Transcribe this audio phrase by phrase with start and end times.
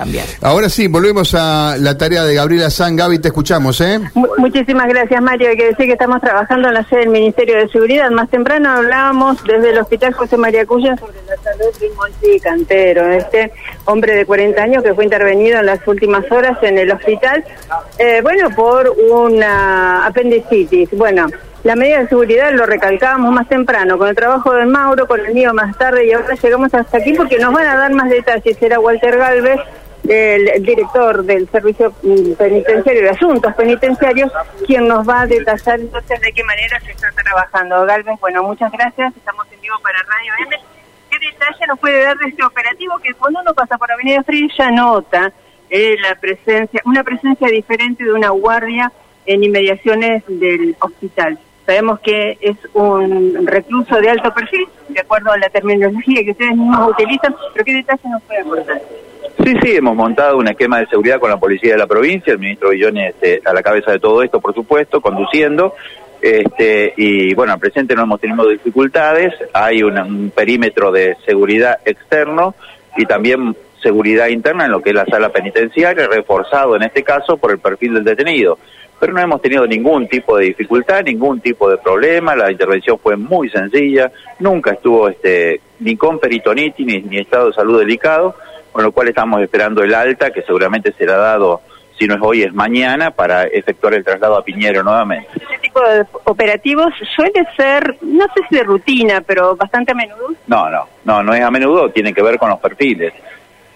[0.00, 0.26] Cambiar.
[0.42, 2.94] Ahora sí, volvemos a la tarea de Gabriela San.
[2.94, 3.98] Gaby, te escuchamos, ¿eh?
[4.14, 5.48] Mu- Muchísimas gracias, Mario.
[5.48, 8.08] Hay que decir que estamos trabajando en la sede del Ministerio de Seguridad.
[8.12, 13.08] Más temprano hablábamos desde el Hospital José María Cuya sobre la salud de Monchi Cantero,
[13.10, 13.52] este
[13.86, 17.44] hombre de 40 años que fue intervenido en las últimas horas en el hospital,
[17.98, 20.90] eh, bueno, por una apendicitis.
[20.92, 21.26] Bueno,
[21.64, 25.34] la medida de seguridad lo recalcábamos más temprano, con el trabajo de Mauro, con el
[25.34, 28.56] mío más tarde, y ahora llegamos hasta aquí porque nos van a dar más detalles.
[28.62, 29.58] Era Walter Galvez
[30.08, 31.92] el director del Servicio
[32.38, 34.32] Penitenciario de Asuntos Penitenciarios,
[34.66, 37.84] quien nos va a detallar entonces de qué manera se está trabajando.
[37.84, 40.56] Galvez, bueno, muchas gracias, estamos en vivo para Radio M.
[41.10, 44.48] ¿Qué detalle nos puede dar de este operativo que cuando uno pasa por Avenida Frío
[44.56, 45.32] ya nota
[45.68, 48.90] eh, la presencia, una presencia diferente de una guardia
[49.26, 51.38] en inmediaciones del hospital?
[51.66, 56.56] Sabemos que es un recluso de alto perfil, de acuerdo a la terminología que ustedes
[56.56, 58.80] mismos utilizan, pero ¿qué detalle nos puede aportar?
[59.44, 62.38] Sí, sí, hemos montado un esquema de seguridad con la policía de la provincia, el
[62.38, 65.74] ministro Villones este, a la cabeza de todo esto, por supuesto, conduciendo.
[66.20, 72.56] Este, y bueno, al presente no hemos tenido dificultades, hay un perímetro de seguridad externo
[72.96, 77.36] y también seguridad interna en lo que es la sala penitenciaria, reforzado en este caso
[77.36, 78.58] por el perfil del detenido.
[78.98, 83.16] Pero no hemos tenido ningún tipo de dificultad, ningún tipo de problema, la intervención fue
[83.16, 84.10] muy sencilla,
[84.40, 88.34] nunca estuvo este, ni con peritonitis ni, ni estado de salud delicado,
[88.72, 91.60] con lo cual estamos esperando el alta, que seguramente será dado,
[91.98, 95.28] si no es hoy, es mañana, para efectuar el traslado a Piñero nuevamente.
[95.34, 100.28] Este tipo de operativos suele ser, no sé si de rutina, pero bastante a menudo.
[100.46, 103.12] No, no, no, no es a menudo, tiene que ver con los perfiles.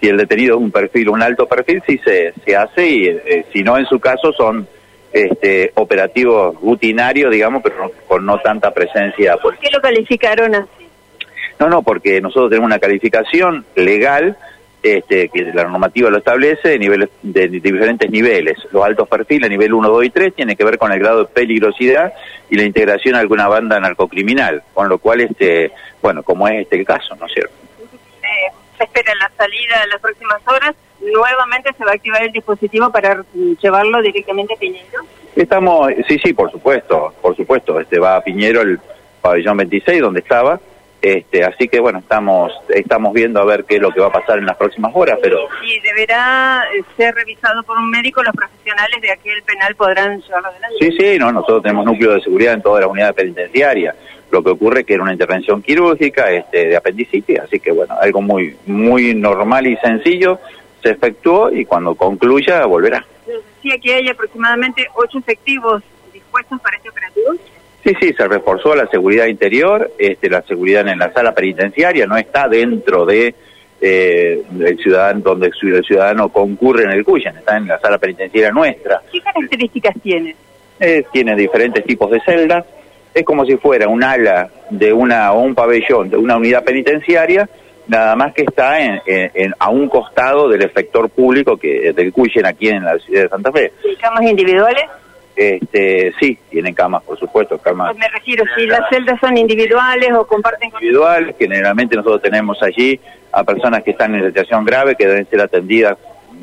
[0.00, 3.46] Si el detenido es un perfil, un alto perfil, sí se, se hace y eh,
[3.52, 4.66] si no, en su caso son
[5.12, 9.36] este, operativos rutinarios, digamos, pero no- con no tanta presencia.
[9.36, 10.88] ¿Por qué lo calificaron así?
[11.60, 14.36] No, no, porque nosotros tenemos una calificación legal
[14.82, 18.58] este, que la normativa lo establece de, niveles, de, de diferentes niveles.
[18.72, 21.26] Los altos perfiles, nivel 1, 2 y 3, tiene que ver con el grado de
[21.26, 22.12] peligrosidad
[22.50, 25.72] y la integración a alguna banda narcocriminal, con lo cual, este,
[26.02, 27.54] bueno, como es este el caso, ¿no es cierto?
[28.22, 30.74] Eh, se espera la salida en las próximas horas.
[31.00, 33.24] Nuevamente se va a activar el dispositivo para
[33.60, 35.00] llevarlo directamente a Piñero.
[35.34, 38.78] Estamos, sí, sí, por supuesto, por supuesto, este va a Piñero el
[39.20, 40.60] pabellón 26 donde estaba,
[41.02, 44.12] este, así que bueno, estamos, estamos viendo a ver qué es lo que va a
[44.12, 48.22] pasar en las próximas horas, pero Y deberá eh, ser revisado por un médico.
[48.22, 50.76] Los profesionales de aquel penal podrán llevarlo adelante.
[50.78, 53.96] sí, sí, no, nosotros tenemos núcleo de seguridad en toda la unidad penitenciaria.
[54.30, 57.96] Lo que ocurre es que era una intervención quirúrgica, este, de apendicitis, así que bueno,
[58.00, 60.38] algo muy, muy normal y sencillo
[60.82, 63.04] se efectuó y cuando concluya volverá.
[63.26, 65.82] Decía que hay aproximadamente ocho efectivos
[66.12, 67.32] dispuestos para este operativo.
[67.84, 72.16] Sí, sí, se reforzó la seguridad interior, este, la seguridad en la sala penitenciaria, no
[72.16, 73.34] está dentro de
[73.80, 77.80] eh, el ciudadano donde el ciu- el ciudadano concurre en el Cuyen, está en la
[77.80, 79.00] sala penitenciaria nuestra.
[79.10, 80.36] ¿Qué características tiene?
[80.78, 82.64] Eh, tiene diferentes tipos de celdas,
[83.12, 87.48] es como si fuera un ala de una o un pabellón de una unidad penitenciaria,
[87.88, 92.12] nada más que está en, en- en- a un costado del efector público que del
[92.12, 93.72] Cuyen aquí en la ciudad de Santa Fe.
[94.00, 94.84] ¿Camas individuales?
[95.34, 100.26] Este, sí, tienen camas, por supuesto, camas Me refiero, si las celdas son individuales o
[100.26, 100.82] comparten con...
[100.82, 101.34] individual.
[101.38, 103.00] Generalmente nosotros tenemos allí
[103.32, 105.96] a personas que están en situación grave que deben ser atendidas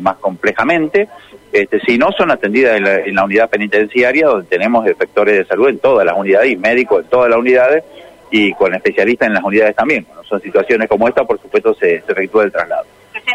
[0.00, 1.08] más complejamente.
[1.52, 5.44] Este, si no, son atendidas en la, en la unidad penitenciaria donde tenemos efectores de
[5.44, 7.84] salud en todas las unidades y médicos en todas las unidades
[8.30, 10.04] y con especialistas en las unidades también.
[10.04, 12.86] Cuando son situaciones como esta, por supuesto, se, se efectúa el traslado.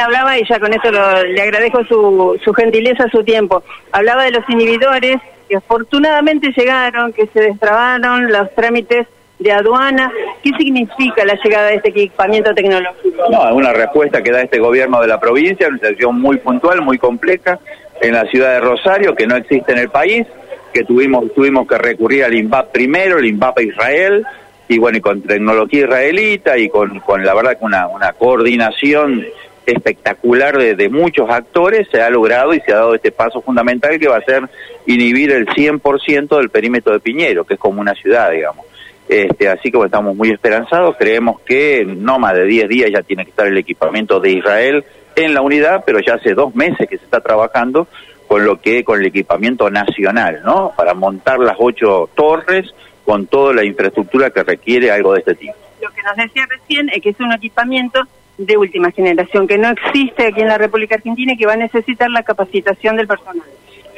[0.00, 3.62] Hablaba, y ya con esto lo- le agradezco su, su gentileza, su tiempo.
[3.92, 5.16] Hablaba de los inhibidores
[5.48, 9.06] que afortunadamente llegaron, que se destrabaron los trámites
[9.38, 10.10] de aduana.
[10.42, 13.24] ¿Qué significa la llegada de este equipamiento tecnológico?
[13.30, 16.80] No, es una respuesta que da este gobierno de la provincia, una situación muy puntual,
[16.82, 17.58] muy compleja,
[18.00, 20.26] en la ciudad de Rosario, que no existe en el país,
[20.72, 24.24] que tuvimos, tuvimos que recurrir al INVAP primero, el INVAP a Israel,
[24.68, 29.24] y bueno, y con tecnología israelita y con, con la verdad que una, una coordinación
[29.66, 34.08] espectacular de, muchos actores se ha logrado y se ha dado este paso fundamental que
[34.08, 34.48] va a ser
[34.86, 38.66] inhibir el 100% del perímetro de Piñero, que es como una ciudad, digamos.
[39.08, 43.02] Este, así que bueno, estamos muy esperanzados, creemos que no más de 10 días ya
[43.02, 44.84] tiene que estar el equipamiento de Israel
[45.16, 47.88] en la unidad, pero ya hace dos meses que se está trabajando
[48.26, 50.72] con lo que con el equipamiento nacional, ¿no?
[50.76, 52.72] Para montar las ocho torres
[53.04, 55.54] con toda la infraestructura que requiere algo de este tipo.
[55.82, 58.00] Lo que nos decía recién es que es un equipamiento
[58.46, 61.56] de última generación, que no existe aquí en la República Argentina y que va a
[61.56, 63.46] necesitar la capacitación del personal.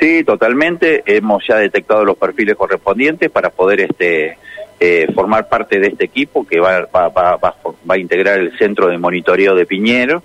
[0.00, 1.02] Sí, totalmente.
[1.06, 4.38] Hemos ya detectado los perfiles correspondientes para poder este
[4.80, 7.54] eh, formar parte de este equipo que va, va, va,
[7.88, 10.22] a integrar el centro de monitoreo de Piñero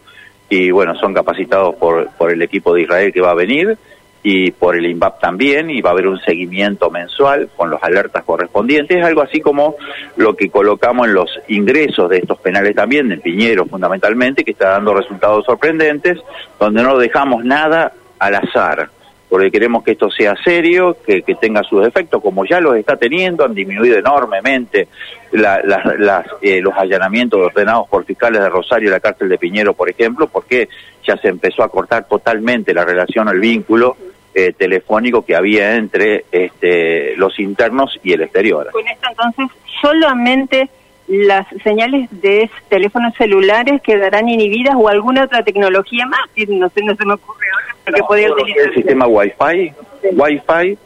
[0.50, 3.78] y bueno, son capacitados por, por el equipo de Israel que va a venir
[4.22, 8.24] y por el INVAP también, y va a haber un seguimiento mensual con los alertas
[8.24, 9.76] correspondientes, algo así como
[10.18, 14.72] lo que colocamos en los ingresos de estos penales también, de Piñero fundamentalmente, que está
[14.72, 16.18] dando resultados sorprendentes,
[16.60, 18.90] donde no dejamos nada al azar
[19.30, 23.46] porque queremos que esto sea serio, que, tenga sus efectos, como ya los está teniendo,
[23.46, 24.88] han disminuido enormemente
[25.32, 30.28] eh, los allanamientos ordenados por fiscales de Rosario y la cárcel de Piñero, por ejemplo,
[30.28, 30.68] porque
[31.06, 33.96] ya se empezó a cortar totalmente la relación, el vínculo
[34.40, 38.70] eh, telefónico que había entre este, los internos y el exterior.
[38.72, 39.48] Con esto entonces
[39.82, 40.70] solamente
[41.08, 46.96] las señales de teléfonos celulares quedarán inhibidas o alguna otra tecnología más, no sé, no
[46.96, 48.68] se me ocurre ahora, que podría utilizar.
[48.68, 49.74] El sistema Wi-Fi,
[50.14, 50.78] Wi-Fi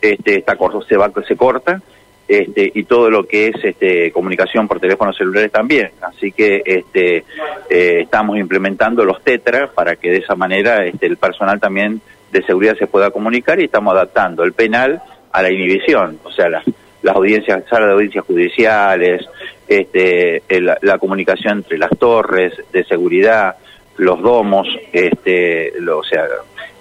[0.00, 1.80] este, está corto, se, va, se corta,
[2.28, 5.90] este, y todo lo que es este, comunicación por teléfonos celulares también.
[6.00, 7.24] Así que este,
[7.68, 12.42] eh, estamos implementando los TETRA para que de esa manera este, el personal también de
[12.42, 16.64] seguridad se pueda comunicar y estamos adaptando el penal a la inhibición, o sea, las,
[17.02, 19.26] las audiencias, salas de audiencias judiciales,
[19.68, 23.56] este, la comunicación entre las torres de seguridad,
[24.00, 26.26] los domos, este, o sea,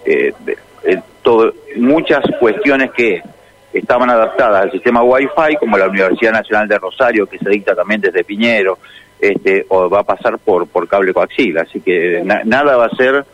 [0.06, 0.34] eh,
[1.22, 3.22] todo, muchas cuestiones que
[3.74, 8.02] estaban adaptadas al sistema Wi-Fi, como la Universidad Nacional de Rosario, que se dicta también
[8.02, 8.80] desde Piñero,
[9.20, 13.26] este, o va a pasar por, por cable coaxial, así que nada va a ser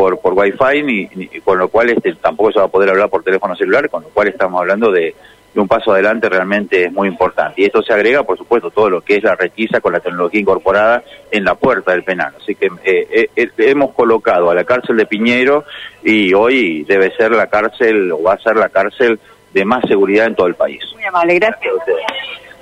[0.00, 3.22] por, por Wi-Fi, ni, con lo cual este, tampoco se va a poder hablar por
[3.22, 5.14] teléfono celular, con lo cual estamos hablando de,
[5.52, 7.60] de un paso adelante realmente es muy importante.
[7.60, 10.40] Y esto se agrega, por supuesto, todo lo que es la requisa con la tecnología
[10.40, 12.32] incorporada en la puerta del penal.
[12.40, 15.64] Así que eh, eh, eh, hemos colocado a la cárcel de Piñero
[16.02, 19.20] y hoy debe ser la cárcel o va a ser la cárcel
[19.52, 20.82] de más seguridad en todo el país.
[20.94, 21.74] Muy amable, gracias.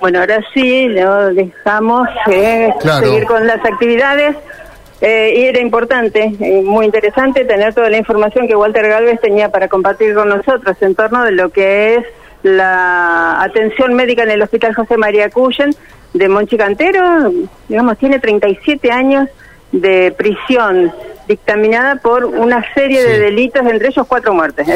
[0.01, 4.35] Bueno, ahora sí, lo dejamos seguir con las actividades.
[5.01, 6.29] Y era importante,
[6.63, 10.95] muy interesante tener toda la información que Walter Galvez tenía para compartir con nosotros en
[10.95, 12.05] torno de lo que es
[12.43, 15.71] la atención médica en el Hospital José María Cuyen
[16.13, 17.31] de Monchi Cantero,
[17.67, 19.29] digamos, tiene 37 años
[19.71, 20.91] de prisión
[21.27, 24.67] dictaminada por una serie de delitos, entre ellos cuatro muertes,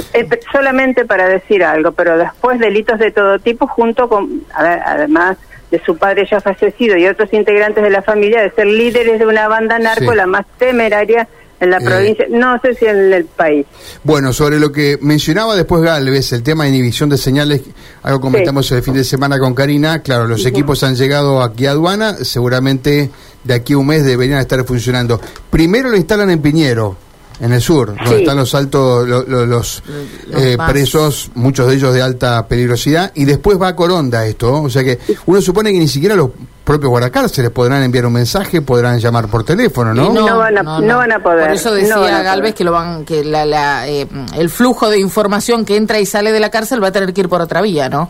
[0.51, 5.37] solamente para decir algo, pero después delitos de todo tipo, junto con, además
[5.73, 9.25] de su padre ya fallecido y otros integrantes de la familia, de ser líderes de
[9.25, 11.27] una banda narco, la más temeraria
[11.59, 13.65] en la eh, provincia, no sé si en el país.
[14.03, 17.63] Bueno, sobre lo que mencionaba después Galvez, el tema de inhibición de señales,
[18.03, 21.71] algo comentamos el fin de semana con Karina, claro, los equipos han llegado aquí a
[21.71, 23.09] aduana, seguramente
[23.43, 25.19] de aquí a un mes deberían estar funcionando.
[25.49, 26.97] Primero lo instalan en Piñero,
[27.39, 29.83] en el sur, donde están los altos, los,
[30.31, 34.69] eh, presos, muchos de ellos de alta peligrosidad, y después va a Coronda esto, o
[34.69, 36.29] sea que uno supone que ni siquiera los
[36.63, 40.13] propios guardacárceles podrán enviar un mensaje, podrán llamar por teléfono, ¿no?
[40.13, 41.47] No, van, a, no, van a poder.
[41.47, 44.07] Por eso decía Galvez que lo van, que la, eh,
[44.37, 47.21] el flujo de información que entra y sale de la cárcel va a tener que
[47.21, 48.09] ir por otra vía, ¿no?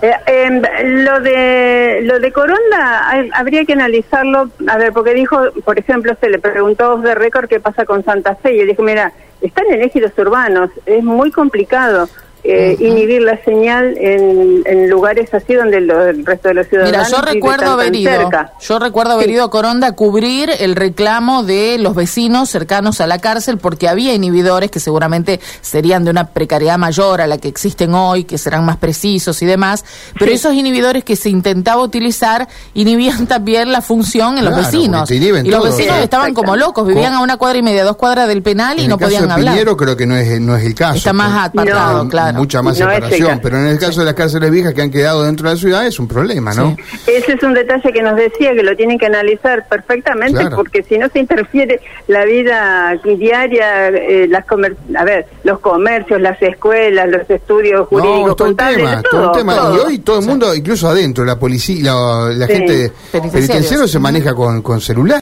[0.00, 0.62] Eh, em,
[1.04, 6.30] lo de lo de Coronda habría que analizarlo, a ver, porque dijo, por ejemplo, se
[6.30, 9.82] le preguntó de récord qué pasa con Santa Fe y él dijo, mira, están en
[9.82, 12.08] ejidos urbanos, es muy complicado
[12.44, 17.20] eh, inhibir la señal en, lugares así donde el resto de los ciudadanos Mira, yo
[17.20, 18.30] recuerdo haber ido,
[18.60, 23.06] yo recuerdo haber ido a Coronda a cubrir el reclamo de los vecinos cercanos a
[23.08, 27.48] la cárcel porque había inhibidores que seguramente serían de una precariedad mayor a la que
[27.48, 29.84] existen hoy, que serán más precisos y demás,
[30.18, 35.10] pero esos inhibidores que se intentaba utilizar inhibían también la función en los vecinos.
[35.10, 35.18] Y
[35.50, 38.78] los vecinos estaban como locos, vivían a una cuadra y media, dos cuadras del penal
[38.78, 39.58] y no podían hablar.
[39.76, 40.94] creo que no es, no es el caso.
[40.94, 44.74] Está más apartado, claro mucha más separación, pero en el caso de las cárceles viejas
[44.74, 46.76] que han quedado dentro de la ciudad es un problema, ¿no?
[47.06, 50.98] Ese es un detalle que nos decía que lo tienen que analizar perfectamente porque si
[50.98, 54.44] no se interfiere la vida diaria, eh, las
[54.96, 59.54] a ver, los comercios, las escuelas, los estudios jurídicos, todo tema, todo, tema.
[59.74, 64.62] Y hoy todo el mundo, incluso adentro, la policía, la, gente penitenciaria se maneja con,
[64.62, 65.16] con celular.